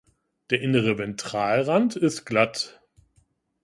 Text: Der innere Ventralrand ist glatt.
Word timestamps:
Der 0.49 0.61
innere 0.61 0.97
Ventralrand 0.97 1.95
ist 1.95 2.25
glatt. 2.25 2.81